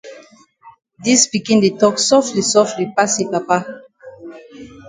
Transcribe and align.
Dis 1.03 1.21
pikin 1.31 1.57
di 1.63 1.71
tok 1.81 1.95
sofli 2.07 2.41
sofli 2.53 2.85
pass 2.95 3.13
yi 3.19 3.25
pa. 3.47 3.57